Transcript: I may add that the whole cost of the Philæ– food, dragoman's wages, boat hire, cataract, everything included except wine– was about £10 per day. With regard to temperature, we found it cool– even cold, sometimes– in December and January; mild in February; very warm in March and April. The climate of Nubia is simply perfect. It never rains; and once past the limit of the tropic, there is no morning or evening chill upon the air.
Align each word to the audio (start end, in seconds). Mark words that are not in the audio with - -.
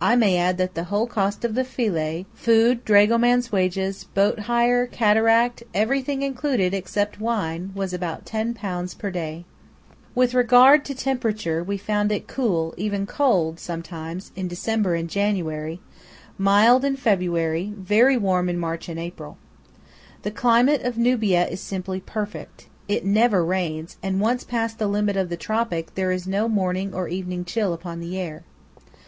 I 0.00 0.16
may 0.16 0.38
add 0.38 0.58
that 0.58 0.74
the 0.74 0.82
whole 0.90 1.06
cost 1.06 1.44
of 1.44 1.54
the 1.54 1.62
Philæ– 1.62 2.26
food, 2.34 2.84
dragoman's 2.84 3.52
wages, 3.52 4.02
boat 4.12 4.40
hire, 4.50 4.86
cataract, 4.86 5.62
everything 5.72 6.22
included 6.22 6.74
except 6.74 7.20
wine– 7.20 7.70
was 7.76 7.92
about 7.92 8.24
£10 8.26 8.98
per 8.98 9.10
day. 9.12 9.44
With 10.16 10.34
regard 10.34 10.84
to 10.86 10.96
temperature, 10.96 11.62
we 11.62 11.76
found 11.78 12.10
it 12.10 12.26
cool– 12.26 12.74
even 12.76 13.06
cold, 13.06 13.60
sometimes– 13.60 14.32
in 14.34 14.48
December 14.48 14.96
and 14.96 15.08
January; 15.08 15.80
mild 16.36 16.84
in 16.84 16.96
February; 16.96 17.72
very 17.76 18.16
warm 18.16 18.48
in 18.48 18.58
March 18.58 18.88
and 18.88 18.98
April. 18.98 19.38
The 20.22 20.32
climate 20.32 20.82
of 20.82 20.98
Nubia 20.98 21.46
is 21.46 21.60
simply 21.60 22.00
perfect. 22.00 22.66
It 22.88 23.04
never 23.04 23.44
rains; 23.44 23.96
and 24.02 24.20
once 24.20 24.42
past 24.42 24.80
the 24.80 24.88
limit 24.88 25.16
of 25.16 25.28
the 25.28 25.36
tropic, 25.36 25.94
there 25.94 26.10
is 26.10 26.26
no 26.26 26.48
morning 26.48 26.92
or 26.92 27.06
evening 27.06 27.44
chill 27.44 27.72
upon 27.72 28.00
the 28.00 28.18
air. 28.18 28.42